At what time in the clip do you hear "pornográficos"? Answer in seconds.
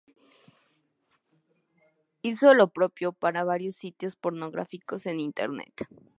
4.15-5.05